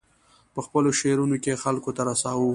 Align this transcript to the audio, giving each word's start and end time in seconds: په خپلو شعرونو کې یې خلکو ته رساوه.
په 0.53 0.59
خپلو 0.65 0.89
شعرونو 0.99 1.35
کې 1.43 1.49
یې 1.53 1.61
خلکو 1.63 1.89
ته 1.97 2.01
رساوه. 2.09 2.47